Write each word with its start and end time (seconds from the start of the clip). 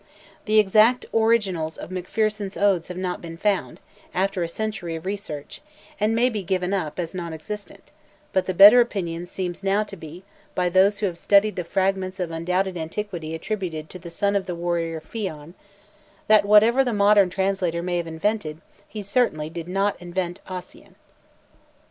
The 0.45 0.57
exact 0.57 1.05
originals 1.13 1.77
of 1.77 1.91
MacPherson's 1.91 2.57
odes 2.57 2.87
have 2.87 2.97
not 2.97 3.21
been 3.21 3.37
found, 3.37 3.79
after 4.15 4.41
a 4.41 4.49
century 4.49 4.95
of 4.95 5.05
research, 5.05 5.61
and 5.99 6.15
may 6.15 6.27
be 6.27 6.41
given 6.41 6.73
up, 6.73 6.97
as 6.97 7.13
non 7.13 7.35
existent; 7.35 7.91
but 8.33 8.47
the 8.47 8.53
better 8.55 8.81
opinion 8.81 9.27
seems 9.27 9.63
now 9.63 9.83
to 9.83 9.95
be, 9.95 10.23
by 10.55 10.69
those 10.69 10.97
who 10.97 11.05
have 11.05 11.19
studied 11.19 11.55
the 11.55 11.63
fragments 11.63 12.19
of 12.19 12.31
undoubted 12.31 12.77
antiquity 12.77 13.35
attributed 13.35 13.91
to 13.91 13.99
the 13.99 14.09
son 14.09 14.35
of 14.35 14.47
the 14.47 14.55
warrior 14.55 15.01
Fion, 15.01 15.53
that 16.25 16.45
whatever 16.45 16.83
the 16.83 16.93
modern 16.93 17.29
translator 17.29 17.83
may 17.83 17.97
have 17.97 18.07
invented, 18.07 18.59
he 18.87 19.03
certainly 19.03 19.51
did 19.51 19.67
not 19.67 20.01
invent 20.01 20.41
Ossian. 20.47 20.95